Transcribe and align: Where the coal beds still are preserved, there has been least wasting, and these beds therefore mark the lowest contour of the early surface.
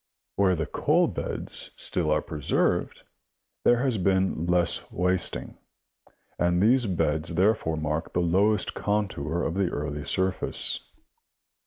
Where 0.35 0.55
the 0.55 0.65
coal 0.65 1.07
beds 1.07 1.75
still 1.77 2.09
are 2.09 2.23
preserved, 2.23 3.03
there 3.63 3.83
has 3.83 3.99
been 3.99 4.47
least 4.47 4.91
wasting, 4.91 5.59
and 6.39 6.59
these 6.59 6.87
beds 6.87 7.35
therefore 7.35 7.77
mark 7.77 8.13
the 8.13 8.19
lowest 8.19 8.73
contour 8.73 9.43
of 9.43 9.53
the 9.53 9.69
early 9.69 10.07
surface. 10.07 10.79